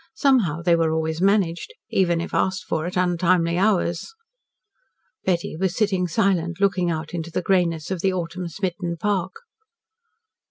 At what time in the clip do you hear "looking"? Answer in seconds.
6.59-6.89